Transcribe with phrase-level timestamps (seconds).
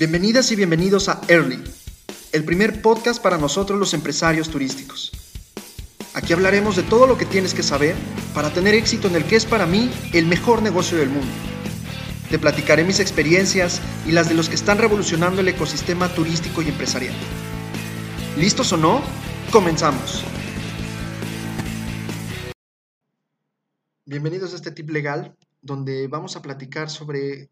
[0.00, 1.62] Bienvenidas y bienvenidos a Early,
[2.32, 5.12] el primer podcast para nosotros los empresarios turísticos.
[6.14, 7.94] Aquí hablaremos de todo lo que tienes que saber
[8.32, 11.30] para tener éxito en el que es para mí el mejor negocio del mundo.
[12.30, 16.68] Te platicaré mis experiencias y las de los que están revolucionando el ecosistema turístico y
[16.68, 17.14] empresarial.
[18.38, 19.02] ¿Listos o no?
[19.52, 20.24] Comenzamos.
[24.06, 27.50] Bienvenidos a este tip legal donde vamos a platicar sobre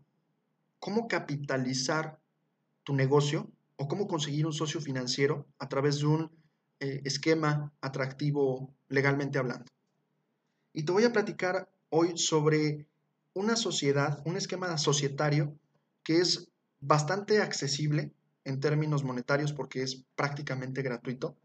[0.79, 2.19] cómo capitalizar
[2.88, 6.33] tu negocio o cómo conseguir un socio financiero a través de un
[6.80, 9.70] eh, esquema atractivo legalmente hablando.
[10.73, 12.87] Y te voy a platicar hoy sobre
[13.34, 15.55] una sociedad, un esquema societario
[16.02, 18.11] que es bastante accesible
[18.45, 21.36] en términos monetarios porque es prácticamente gratuito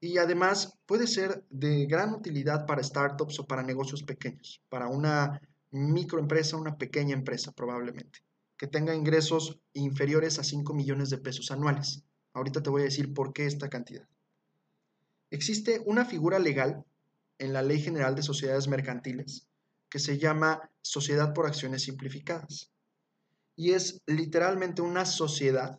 [0.00, 5.40] y además puede ser de gran utilidad para startups o para negocios pequeños, para una
[5.70, 8.23] microempresa, una pequeña empresa probablemente
[8.56, 12.04] que tenga ingresos inferiores a 5 millones de pesos anuales.
[12.32, 14.08] Ahorita te voy a decir por qué esta cantidad.
[15.30, 16.84] Existe una figura legal
[17.38, 19.48] en la Ley General de Sociedades Mercantiles
[19.94, 22.72] que se llama Sociedad por Acciones Simplificadas.
[23.54, 25.78] Y es literalmente una sociedad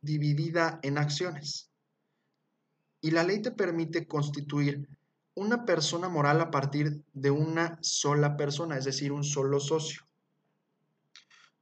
[0.00, 1.70] dividida en acciones.
[3.00, 4.88] Y la ley te permite constituir
[5.34, 10.07] una persona moral a partir de una sola persona, es decir, un solo socio.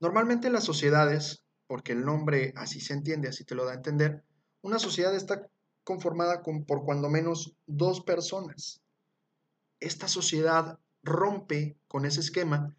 [0.01, 4.23] Normalmente las sociedades, porque el nombre así se entiende, así te lo da a entender,
[4.63, 5.49] una sociedad está
[5.85, 8.83] conformada con, por cuando menos dos personas.
[9.81, 12.75] Esta sociedad rompe con ese esquema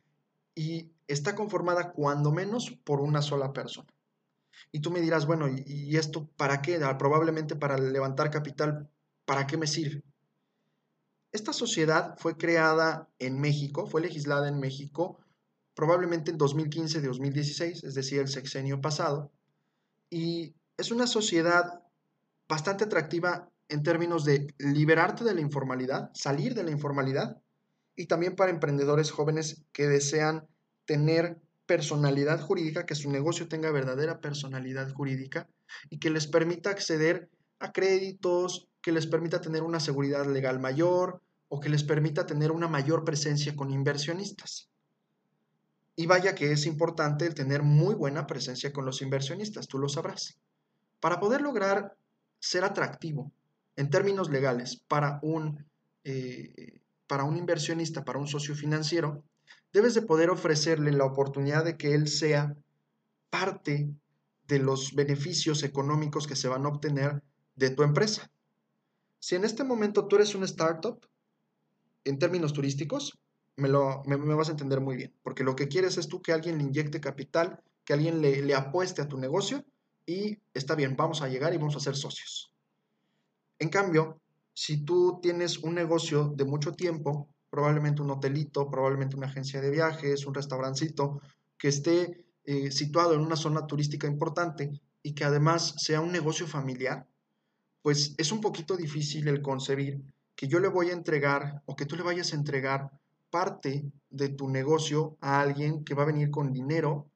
[0.53, 3.87] y está conformada cuando menos por una sola persona.
[4.71, 6.79] Y tú me dirás, bueno, ¿y, esto para qué?
[6.83, 8.89] Ah, probablemente para levantar capital,
[9.25, 10.03] ¿para qué me sirve?
[11.31, 15.19] Esta sociedad fue creada en México, fue legislada en México
[15.77, 19.31] probablemente en 2015 de 2016, es decir, el sexenio pasado,
[20.09, 21.83] y es una sociedad
[22.49, 27.37] bastante atractiva en términos de liberarte de la informalidad, salir de la informalidad,
[27.95, 30.47] y también para emprendedores jóvenes que desean
[30.85, 35.47] tener personalidad jurídica, que su negocio tenga verdadera personalidad jurídica
[35.91, 41.21] y que les permita acceder a créditos, que les permita tener una seguridad legal mayor
[41.49, 44.71] o que les permita tener una mayor presencia con inversionistas.
[45.99, 49.89] Y vaya que es importante el tener muy buena presencia con los inversionistas, tú lo
[49.89, 50.37] sabrás.
[50.99, 51.97] Para poder lograr
[52.39, 53.31] ser atractivo
[53.75, 55.65] en términos legales para un,
[56.03, 59.23] eh, para un inversionista, para un socio financiero,
[59.73, 62.55] debes de poder ofrecerle la oportunidad de que él sea
[63.31, 63.89] parte
[64.47, 67.23] de los beneficios económicos que se van a obtener
[67.55, 68.31] de tu empresa.
[69.19, 71.05] Si en este momento tú eres una startup,
[72.03, 73.17] en términos turísticos,
[73.57, 76.31] me, lo, me, vas a entender muy bien, porque lo que quieres es tú que
[76.31, 79.65] alguien le inyecte capital, que alguien le, apueste a tu negocio
[80.05, 82.53] y está bien, vamos a llegar y vamos a ser socios.
[83.59, 84.21] En cambio,
[84.53, 89.71] si tú tienes un negocio de mucho tiempo, probablemente un hotelito, probablemente una agencia de
[89.71, 91.19] viajes, un restaurancito,
[91.57, 96.45] que esté eh, situado en una zona turística importante y que además sea un negocio
[96.45, 97.07] familiar,
[97.81, 100.01] pues es un poquito difícil el concebir
[100.35, 102.91] que yo le voy a entregar o que tú le vayas a entregar
[103.29, 107.09] parte de tu negocio a alguien que va a venir con dinero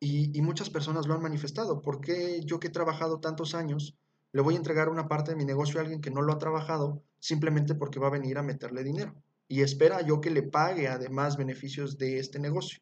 [0.00, 1.80] y, muchas personas lo han manifestado.
[1.80, 3.96] ¿Por qué yo que he trabajado tantos años
[4.32, 6.38] le voy a entregar una parte de mi negocio a alguien que no lo ha
[6.38, 9.14] trabajado simplemente porque va a venir a meterle dinero?
[9.46, 12.80] Y espera yo que le pague además beneficios de este negocio.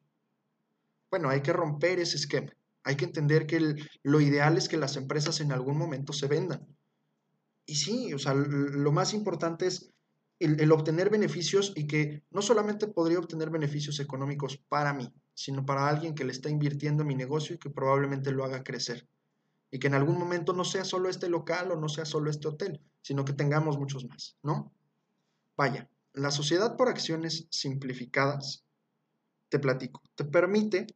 [1.10, 2.52] Bueno, hay que romper ese esquema.
[2.84, 6.66] Hay que entender que lo ideal es que las empresas en algún momento se vendan.
[7.66, 9.92] Y sí, o sea, lo más importante es
[10.40, 15.86] el, obtener beneficios y que no solamente podría obtener beneficios económicos para mí, sino para
[15.86, 19.06] alguien que le está invirtiendo en mi negocio y que probablemente lo haga crecer.
[19.70, 22.48] Y que en algún momento no sea solo este local o no sea solo este
[22.48, 24.72] hotel, sino que tengamos muchos más, ¿no?
[25.56, 28.64] Vaya, la sociedad por acciones simplificadas,
[29.50, 30.86] te platico, te permite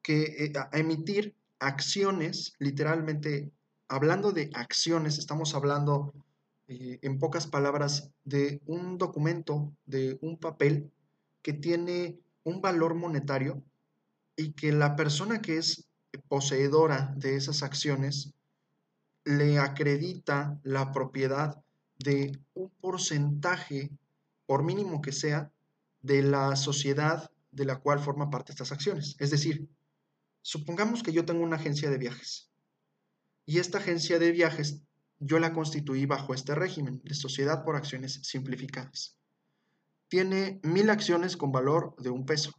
[0.00, 3.50] que eh, emitir acciones, literalmente,
[3.88, 6.14] hablando de acciones, estamos hablando
[6.72, 10.92] eh, en pocas palabras, de un documento, de un papel
[11.42, 13.60] que tiene un valor monetario
[14.36, 15.88] y que la persona que es
[16.28, 18.34] poseedora de esas acciones
[19.24, 21.60] le acredita la propiedad
[21.98, 23.90] de un porcentaje,
[24.46, 25.50] por mínimo que sea,
[26.02, 29.16] de la sociedad de la cual forma parte estas acciones.
[29.18, 29.68] Es decir,
[30.40, 32.48] supongamos que yo tengo una agencia de viajes
[33.44, 34.84] y esta agencia de viajes
[35.20, 39.16] yo la constituí bajo este régimen de sociedad por acciones simplificadas.
[40.08, 42.52] Tiene mil acciones con valor de un peso.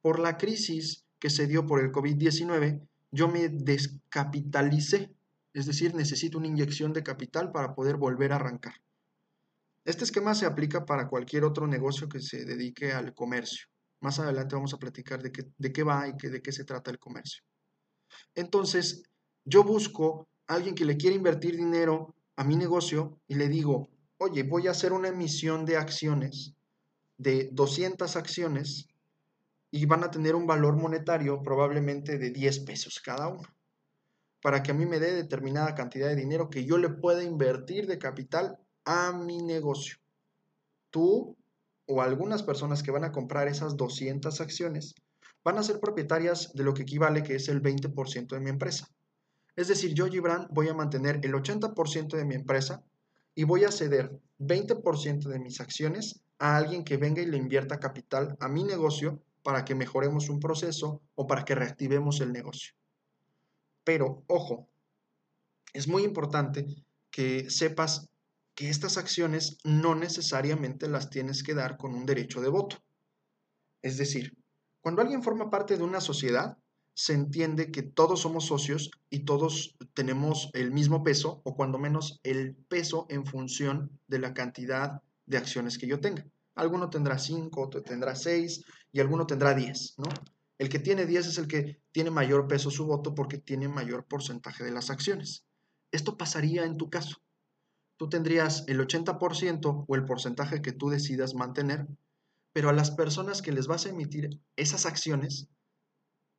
[0.00, 5.14] Por la crisis que se dio por el COVID-19, yo me descapitalicé,
[5.52, 8.74] es decir, necesito una inyección de capital para poder volver a arrancar.
[9.84, 13.68] Este esquema se aplica para cualquier otro negocio que se dedique al comercio.
[14.00, 16.90] Más adelante vamos a platicar de qué, de qué va y de qué se trata
[16.90, 17.44] el comercio.
[18.34, 19.02] Entonces,
[19.44, 23.88] yo busco alguien que le quiere invertir dinero a mi negocio y le digo,
[24.18, 26.54] oye, voy a hacer una emisión de acciones,
[27.16, 28.88] de 200 acciones,
[29.70, 33.48] y van a tener un valor monetario probablemente de 10 pesos cada uno,
[34.40, 37.86] para que a mí me dé determinada cantidad de dinero que yo le pueda invertir
[37.86, 39.96] de capital a mi negocio.
[40.90, 41.36] Tú
[41.86, 44.94] o algunas personas que van a comprar esas 200 acciones
[45.42, 48.93] van a ser propietarias de lo que equivale que es el 20% de mi empresa.
[49.56, 52.82] Es decir, yo, Gibran, voy a mantener el 80% de mi empresa
[53.34, 57.78] y voy a ceder 20% de mis acciones a alguien que venga y le invierta
[57.78, 62.74] capital a mi negocio para que mejoremos un proceso o para que reactivemos el negocio.
[63.84, 64.68] Pero, ojo,
[65.72, 66.66] es muy importante
[67.10, 68.08] que sepas
[68.54, 72.82] que estas acciones no necesariamente las tienes que dar con un derecho de voto.
[73.82, 74.36] Es decir,
[74.80, 76.56] cuando alguien forma parte de una sociedad,
[76.94, 82.20] se entiende que todos somos socios y todos tenemos el mismo peso o cuando menos
[82.22, 86.26] el peso en función de la cantidad de acciones que yo tenga.
[86.54, 90.08] Alguno tendrá 5, otro tendrá 6 y alguno tendrá 10, ¿no?
[90.56, 94.04] El que tiene 10 es el que tiene mayor peso su voto porque tiene mayor
[94.04, 95.44] porcentaje de las acciones.
[95.90, 97.24] Esto pasaría en tu caso
[97.96, 101.86] tú tendrías el 80% o el porcentaje que tú decidas mantener,
[102.52, 105.48] pero a las personas que les vas a emitir esas acciones,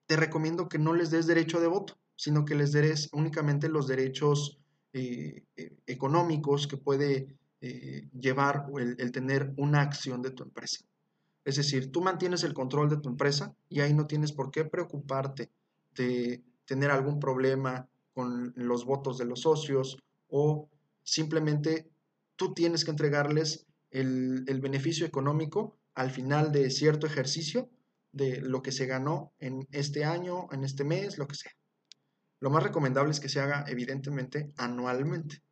[0.08, 3.88] te recomiendo que no les des derecho de voto, sino que les des únicamente los
[3.88, 4.60] derechos
[4.94, 7.28] eh, eh, económicos que puede
[7.62, 10.86] eh, llevar el, el tener una acción de tu empresa.
[11.44, 14.66] Es decir, tú mantienes el control de tu empresa y ahí no tienes por qué
[14.66, 15.52] preocuparte
[15.96, 19.98] de tener algún problema con los votos de los socios
[20.30, 20.70] o
[21.06, 21.88] Simplemente
[22.36, 27.70] tú tienes que entregarles el, beneficio económico al final de cierto ejercicio
[28.16, 31.52] de lo que se ganó en este año, en este mes, lo que sea.
[32.40, 35.44] Lo más recomendable es que se haga evidentemente anualmente.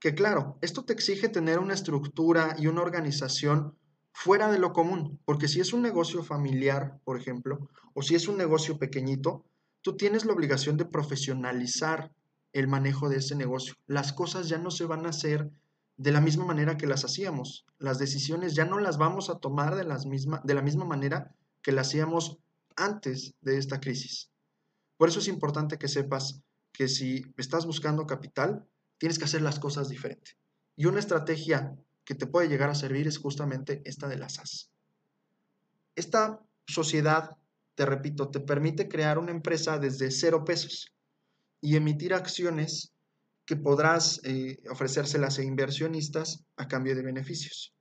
[0.00, 3.76] Que claro, esto te exige tener una estructura y una organización
[4.12, 8.28] fuera de lo común, porque si es un negocio familiar, por ejemplo, o si es
[8.28, 9.44] un negocio pequeñito,
[9.82, 12.12] tú tienes la obligación de profesionalizar
[12.52, 13.74] el manejo de ese negocio.
[13.86, 15.50] Las cosas ya no se van a hacer
[15.98, 17.66] de la misma manera que las hacíamos.
[17.78, 21.34] Las decisiones ya no las vamos a tomar de, las misma, de la misma manera
[21.68, 22.38] que las hacíamos
[22.76, 24.30] antes de esta crisis.
[24.96, 26.40] Por eso es importante que sepas
[26.72, 28.66] que si estás buscando capital,
[28.96, 30.30] tienes que hacer las cosas diferente.
[30.76, 31.76] Y una estrategia
[32.06, 34.70] que te puede llegar a servir es justamente esta de las SAS.
[35.94, 37.36] Esta sociedad,
[37.74, 40.96] te repito, te permite crear una empresa desde cero pesos
[41.60, 42.94] y emitir acciones
[43.44, 47.74] que podrás eh, ofrecérselas a inversionistas a cambio de beneficios.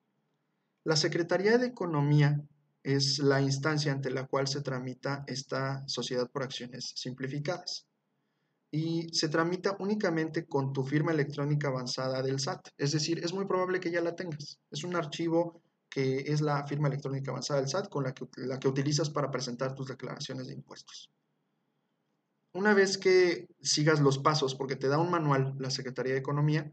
[0.84, 2.44] La Secretaría de Economía
[2.84, 7.88] es la instancia ante la cual se tramita esta sociedad por acciones simplificadas
[8.72, 12.70] y se tramita únicamente con tu firma electrónica avanzada del SAT.
[12.78, 14.60] Es decir, es muy probable que ya la tengas.
[14.72, 18.60] Es un archivo que es la firma electrónica avanzada del SAT con la que, la
[18.60, 21.12] que utilizas para presentar tus declaraciones de impuestos.
[22.54, 26.72] Una vez que sigas los pasos, porque te da un manual la Secretaría de Economía,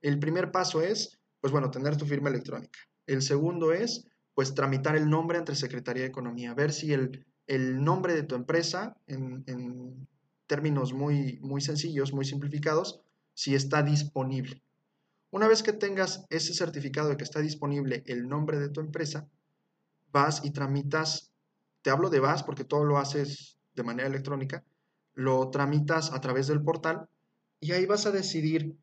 [0.00, 2.78] el primer paso es, pues bueno, tener tu firma electrónica.
[3.06, 4.06] El segundo es,
[4.38, 8.36] pues tramitar el nombre ante Secretaría de Economía, ver si el, el nombre de tu
[8.36, 10.06] empresa, en, en
[10.46, 13.00] términos muy, muy sencillos, muy simplificados,
[13.34, 14.62] si está disponible.
[15.32, 19.28] Una vez que tengas ese certificado de que está disponible el nombre de tu empresa,
[20.12, 21.32] vas y tramitas,
[21.82, 24.62] te hablo de vas porque todo lo haces de manera electrónica,
[25.14, 27.08] lo tramitas a través del portal
[27.58, 28.76] y ahí vas a decidir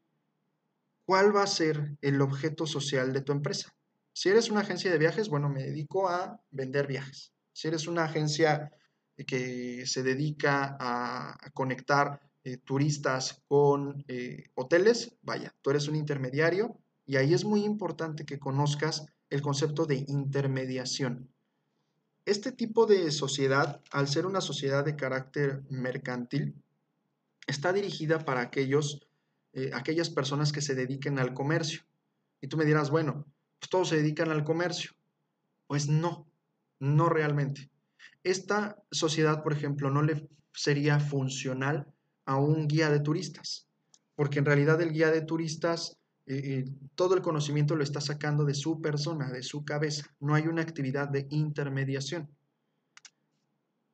[1.05, 3.73] cuál va a ser el objeto social de tu empresa.
[4.17, 7.33] Si eres una agencia de viajes, bueno, me dedico a vender viajes.
[7.51, 8.71] Si eres una agencia
[9.27, 16.79] que se dedica a conectar eh, turistas con eh, hoteles, vaya, tú eres un intermediario
[17.05, 21.29] y ahí es muy importante que conozcas el concepto de intermediación.
[22.23, 26.55] Este tipo de sociedad, al ser una sociedad de carácter mercantil,
[27.47, 29.05] está dirigida para aquellos,
[29.51, 31.81] eh, aquellas personas que se dediquen al comercio.
[32.39, 33.25] Y tú me dirás, bueno,
[33.65, 34.91] pues todos se dedican al comercio.
[35.65, 36.27] Pues no,
[36.79, 37.71] no realmente.
[38.23, 41.87] Esta sociedad, por ejemplo, no le sería funcional
[42.25, 43.67] a un guía de turistas,
[44.15, 48.45] porque en realidad el guía de turistas eh, eh, todo el conocimiento lo está sacando
[48.45, 50.05] de su persona, de su cabeza.
[50.19, 52.29] No hay una actividad de intermediación.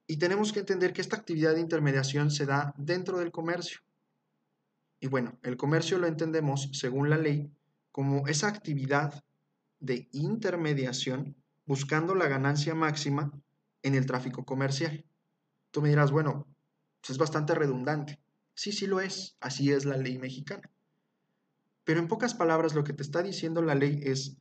[0.05, 3.79] Y tenemos que entender que esta actividad de intermediación se da dentro del comercio.
[4.99, 7.49] Y bueno, el comercio lo entendemos, según la ley,
[7.93, 9.23] como esa actividad
[9.81, 11.35] de intermediación
[11.65, 13.31] buscando la ganancia máxima
[13.83, 15.03] en el tráfico comercial.
[15.71, 16.47] Tú me dirás, bueno,
[17.01, 18.19] pues es bastante redundante.
[18.53, 20.69] Sí, sí lo es, así es la ley mexicana.
[21.83, 24.37] Pero en pocas palabras lo que te está diciendo la ley es,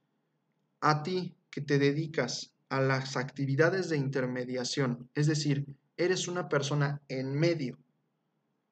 [0.80, 5.66] a ti que te dedicas a las actividades de intermediación, es decir,
[5.97, 7.78] eres una persona en medio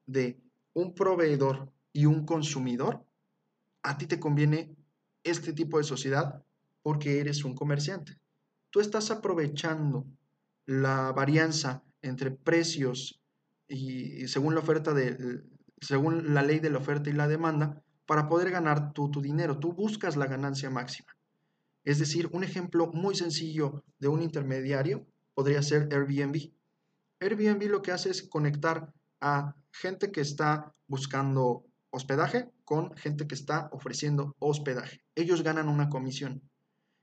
[0.06, 0.38] de
[0.74, 3.04] un proveedor y un consumidor,
[3.82, 4.76] a ti te conviene
[5.24, 6.44] este tipo de sociedad
[6.82, 8.18] porque eres un comerciante.
[8.70, 10.06] Tú estás aprovechando
[10.66, 13.20] la varianza entre precios
[13.66, 15.42] y, según la oferta de
[15.80, 19.58] según la ley de la oferta y la demanda para poder ganar tu, tu dinero.
[19.58, 21.16] Tú buscas la ganancia máxima.
[21.84, 26.52] Es decir, un ejemplo muy sencillo de un intermediario podría ser Airbnb.
[27.20, 33.34] Airbnb lo que hace es conectar a gente que está buscando hospedaje con gente que
[33.34, 35.02] está ofreciendo hospedaje.
[35.14, 36.42] Ellos ganan una comisión.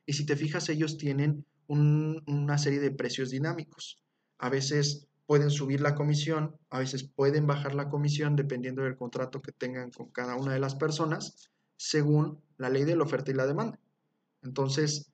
[0.06, 4.04] Y si te fijas, ellos tienen una serie de precios dinámicos.
[4.38, 9.42] A veces pueden subir la comisión, a veces pueden bajar la comisión dependiendo del contrato
[9.42, 13.34] que tengan con cada una de las personas, según la ley de la oferta y
[13.34, 13.80] la demanda.
[14.44, 15.12] Entonces,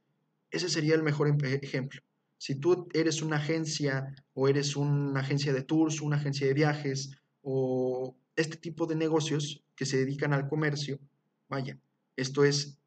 [0.49, 2.01] ese sería el mejor ejemplo.
[2.37, 7.11] Si tú eres una agencia o eres una agencia de tours, una agencia de viajes
[7.41, 10.99] o este tipo de negocios que se dedican al comercio,
[11.47, 11.79] vaya,
[12.17, 12.77] esto es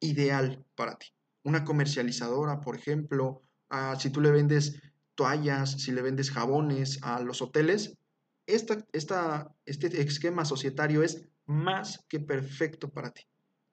[0.00, 1.08] ideal para ti.
[1.44, 4.80] Una comercializadora, por ejemplo, ah, si tú le vendes
[5.14, 7.98] toallas, si le vendes jabones a los hoteles,
[8.46, 13.22] este esquema societario es más que perfecto para ti.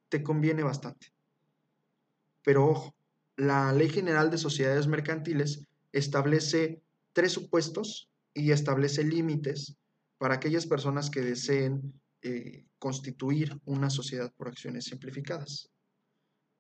[0.09, 1.13] Te conviene bastante.
[2.43, 2.95] Pero ojo,
[3.35, 6.81] la Ley General de Sociedades Mercantiles establece
[7.13, 9.77] tres supuestos y establece límites
[10.17, 15.69] para aquellas personas que deseen eh, constituir una sociedad por acciones simplificadas.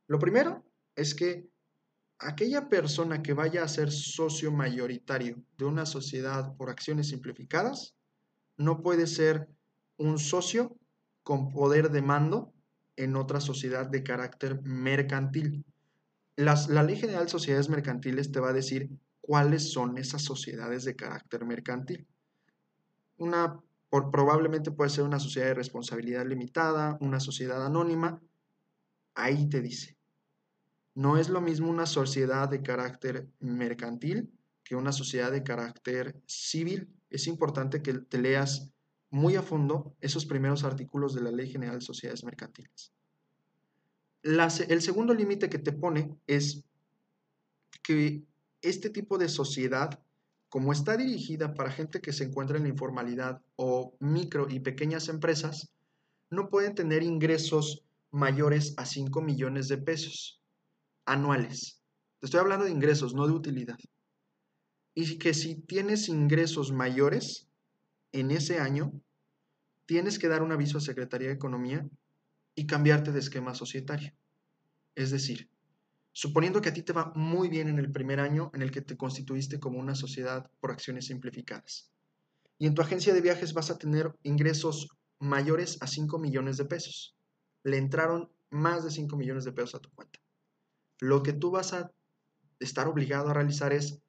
[0.07, 0.68] Lo primero
[0.99, 1.49] es que
[2.19, 7.95] aquella persona que vaya a ser socio mayoritario de una sociedad por acciones simplificadas
[8.57, 9.47] no puede ser
[9.97, 10.77] un socio
[11.23, 12.53] con poder de mando
[12.97, 15.63] en otra sociedad de carácter mercantil.
[16.35, 18.89] la Ley General de Sociedades Mercantiles te va a decir
[19.21, 22.07] cuáles son esas sociedades de carácter mercantil.
[23.17, 28.21] Una por, probablemente puede ser una sociedad de responsabilidad limitada, una sociedad anónima.
[29.15, 29.98] Ahí te dice.
[30.95, 34.31] No es lo mismo una sociedad de carácter mercantil
[34.63, 36.89] que una sociedad de carácter civil.
[37.09, 38.71] Es importante que te leas
[39.09, 42.91] muy a fondo esos primeros artículos de la Ley General de Sociedades Mercantiles.
[44.21, 46.63] el segundo límite que te pone es
[47.81, 48.23] que
[48.61, 49.99] este tipo de sociedad
[50.49, 55.07] como está dirigida para gente que se encuentra en la informalidad o micro y pequeñas
[55.07, 55.71] empresas,
[56.31, 60.38] no pueden tener ingresos mayores a 5 millones de pesos
[61.11, 61.81] anuales.
[62.19, 63.77] Te estoy hablando de ingresos, no de utilidad.
[64.93, 67.47] Y que si tienes ingresos mayores
[68.11, 68.91] en ese año,
[69.85, 71.87] tienes que dar un aviso a Secretaría de Economía
[72.55, 74.13] y cambiarte de esquema societario.
[74.95, 75.49] Es decir,
[76.11, 78.81] Suponiendo que a ti te va muy bien en el primer año en el que
[78.81, 81.91] te constituiste como una sociedad por acciones simplificadas.
[82.57, 84.89] Y en tu agencia de viajes vas a tener ingresos
[85.19, 87.15] mayores a 5 millones de pesos.
[87.63, 90.19] Le entraron más de 5 millones de pesos a tu cuenta.
[90.99, 91.91] Lo que tú vas a
[92.59, 94.01] estar obligado a realizar es,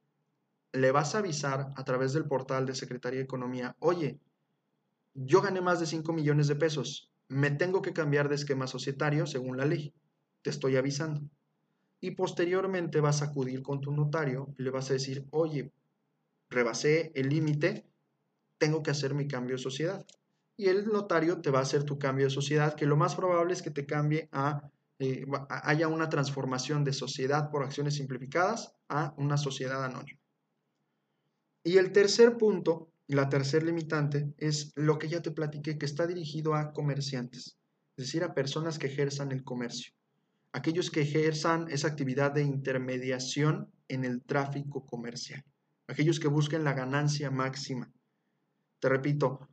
[0.73, 4.21] le vas a avisar a través del portal de Secretaría de Economía, oye,
[5.15, 9.27] yo gané más de 5 millones de pesos, me tengo que cambiar de esquema societario
[9.27, 9.95] según la ley.
[10.43, 11.23] Te estoy avisando
[12.01, 15.73] y posteriormente vas a acudir con tu notario y le vas a decir, oye,
[16.49, 17.87] rebasé el límite,
[18.59, 20.05] tengo que hacer mi cambio de sociedad.
[20.57, 23.53] Y el notario te va a hacer tu cambio de sociedad, que lo más probable
[23.53, 24.71] es que te cambie a,
[25.01, 30.21] eh, haya una transformación de sociedad por acciones simplificadas a una sociedad anónima.
[31.65, 36.07] Y el tercer punto, la tercer limitante, es lo que ya te platiqué, que está
[36.07, 37.59] dirigido a comerciantes,
[37.97, 39.93] es decir, a personas que ejerzan el comercio
[40.53, 45.45] aquellos que ejerzan esa actividad de intermediación en el tráfico comercial,
[45.87, 47.91] aquellos que busquen la ganancia máxima.
[48.81, 49.49] Te repito,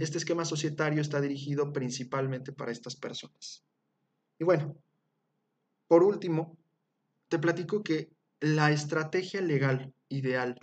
[0.00, 3.64] este esquema societario está dirigido principalmente para estas personas.
[4.42, 4.76] Y bueno,
[5.86, 6.58] por último,
[7.28, 10.58] te platico que la estrategia legal ideal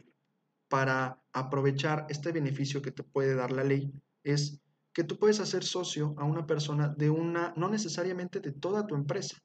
[0.68, 3.90] para aprovechar este beneficio que te puede dar la ley
[4.22, 4.60] es
[4.92, 8.96] que tú puedes hacer socio a una persona de una, no necesariamente de toda tu
[8.96, 9.38] empresa,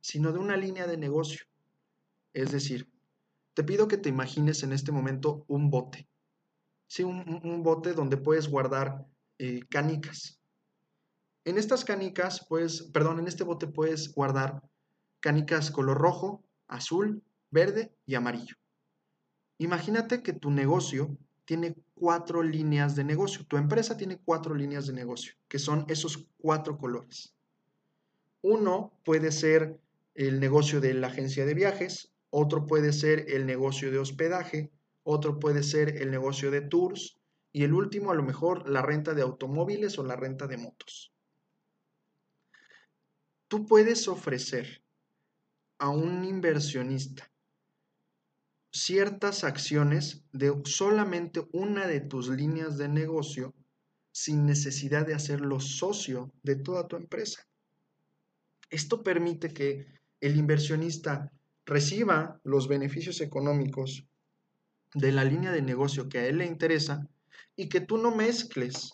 [0.00, 1.44] sino de una línea de negocio.
[2.32, 2.90] Es decir,
[3.52, 6.08] te pido que te imagines en este momento un bote.
[6.86, 9.04] Sí, un, bote donde puedes guardar
[9.36, 10.37] eh, canicas.
[11.48, 14.60] En estas canicas, pues, perdón, en este bote puedes guardar
[15.18, 18.56] canicas color rojo, azul, verde y amarillo.
[19.56, 23.46] Imagínate que tu negocio tiene cuatro líneas de negocio.
[23.46, 27.34] Tu empresa tiene cuatro líneas de negocio, que son esos cuatro colores.
[28.42, 29.80] Uno puede ser
[30.14, 34.70] el negocio de la agencia de viajes, otro puede ser el negocio de hospedaje,
[35.02, 37.16] otro puede ser el negocio de tours
[37.52, 41.14] y el último a lo mejor la renta de automóviles o la renta de motos.
[43.48, 44.82] Tú puedes ofrecer
[45.78, 47.30] a un inversionista
[48.70, 53.54] ciertas acciones de solamente una de tus líneas de negocio
[54.12, 57.46] sin necesidad de hacerlo socio de toda tu empresa.
[58.68, 59.86] Esto permite que
[60.20, 61.32] el inversionista
[61.64, 64.04] reciba los beneficios económicos
[64.92, 67.08] de la línea de negocio que a él le interesa
[67.56, 68.92] y que tú no mezcles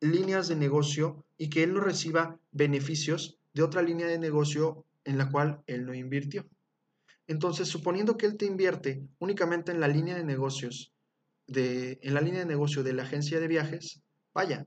[0.00, 5.18] líneas de negocio y que él no reciba beneficios de otra línea de negocio en
[5.18, 6.46] la cual él no invirtió.
[7.26, 10.92] Entonces, suponiendo que él te invierte únicamente en la línea de negocios
[11.46, 14.02] de, en la línea de negocio de la agencia de viajes,
[14.34, 14.66] vaya,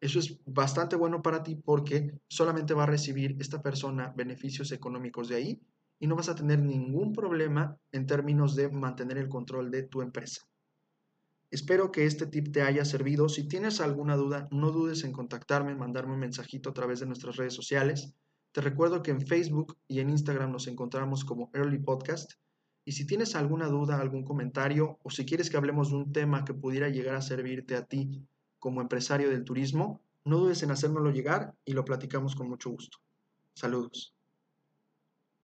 [0.00, 5.28] eso es bastante bueno para ti porque solamente va a recibir esta persona beneficios económicos
[5.28, 5.60] de ahí
[5.98, 10.02] y no vas a tener ningún problema en términos de mantener el control de tu
[10.02, 10.42] empresa.
[11.50, 13.28] Espero que este tip te haya servido.
[13.28, 17.36] Si tienes alguna duda, no dudes en contactarme, mandarme un mensajito a través de nuestras
[17.36, 18.12] redes sociales.
[18.54, 22.34] Te recuerdo que en Facebook y en Instagram nos encontramos como Early Podcast.
[22.84, 26.44] Y si tienes alguna duda, algún comentario o si quieres que hablemos de un tema
[26.44, 28.24] que pudiera llegar a servirte a ti
[28.60, 32.98] como empresario del turismo, no dudes en hacérmelo llegar y lo platicamos con mucho gusto.
[33.54, 34.14] Saludos.